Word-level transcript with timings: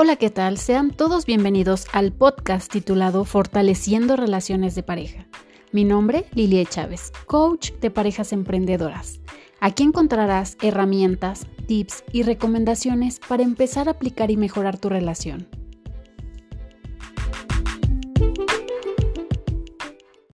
Hola, 0.00 0.14
¿qué 0.14 0.30
tal? 0.30 0.58
Sean 0.58 0.92
todos 0.92 1.26
bienvenidos 1.26 1.88
al 1.92 2.12
podcast 2.12 2.70
titulado 2.70 3.24
Fortaleciendo 3.24 4.14
Relaciones 4.14 4.76
de 4.76 4.84
Pareja. 4.84 5.26
Mi 5.72 5.82
nombre, 5.82 6.26
Lilia 6.34 6.64
Chávez, 6.64 7.10
coach 7.26 7.72
de 7.80 7.90
parejas 7.90 8.32
emprendedoras. 8.32 9.20
Aquí 9.58 9.82
encontrarás 9.82 10.56
herramientas, 10.62 11.48
tips 11.66 12.04
y 12.12 12.22
recomendaciones 12.22 13.18
para 13.18 13.42
empezar 13.42 13.88
a 13.88 13.90
aplicar 13.90 14.30
y 14.30 14.36
mejorar 14.36 14.78
tu 14.78 14.88
relación. 14.88 15.48